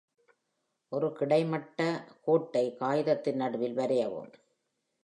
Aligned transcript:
ஒரு 0.91 1.13
கிடைமட்ட 1.13 1.79
கோட்டை 2.21 2.75
காகிதத்தின் 2.79 3.35
நடுவில் 3.35 3.73
வரையவும். 3.73 4.31